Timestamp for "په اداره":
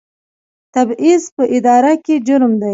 1.35-1.93